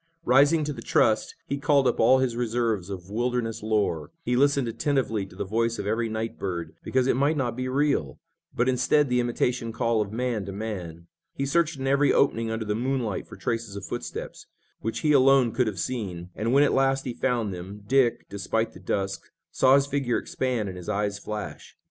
[0.25, 4.09] Rising to the trust, he called up all his reserves of wilderness lore.
[4.23, 7.67] He listened attentively to the voice of every night bird, because it might not be
[7.67, 8.19] real,
[8.51, 11.05] but instead the imitation call of man to man.
[11.35, 14.47] He searched in every opening under the moonlight for traces of footsteps,
[14.79, 18.73] which he alone could have seen, and, when at last he found them, Dick, despite
[18.73, 19.21] the dusk,
[19.51, 21.77] saw his figure expand and his eyes flash.